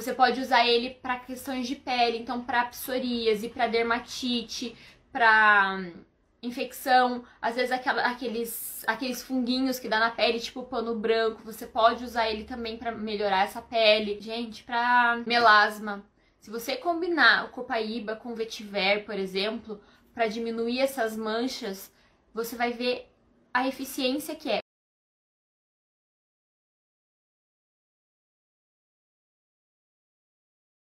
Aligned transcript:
Você 0.00 0.14
pode 0.14 0.40
usar 0.40 0.66
ele 0.66 0.90
para 0.90 1.18
questões 1.18 1.66
de 1.68 1.76
pele, 1.76 2.16
então 2.16 2.40
para 2.42 2.64
psoríase, 2.64 3.50
para 3.50 3.66
dermatite, 3.66 4.74
para 5.12 5.76
hum, 5.78 5.92
infecção, 6.42 7.22
às 7.40 7.54
vezes 7.54 7.70
aquela, 7.70 8.02
aqueles, 8.06 8.82
aqueles 8.86 9.22
funguinhos 9.22 9.78
que 9.78 9.90
dá 9.90 10.00
na 10.00 10.10
pele, 10.10 10.40
tipo 10.40 10.62
pano 10.62 10.94
branco, 10.94 11.42
você 11.44 11.66
pode 11.66 12.02
usar 12.02 12.30
ele 12.30 12.44
também 12.44 12.78
para 12.78 12.92
melhorar 12.92 13.44
essa 13.44 13.60
pele. 13.60 14.18
Gente, 14.22 14.64
para 14.64 15.22
melasma, 15.26 16.02
se 16.40 16.48
você 16.50 16.78
combinar 16.78 17.44
o 17.44 17.48
copaíba 17.50 18.16
com 18.16 18.34
vetiver, 18.34 19.04
por 19.04 19.16
exemplo, 19.16 19.82
para 20.14 20.28
diminuir 20.28 20.80
essas 20.80 21.14
manchas, 21.14 21.92
você 22.32 22.56
vai 22.56 22.72
ver 22.72 23.06
a 23.52 23.68
eficiência 23.68 24.34
que 24.34 24.50
é. 24.50 24.60